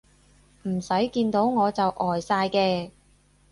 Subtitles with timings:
[0.63, 2.89] 唔使見到我就呆晒嘅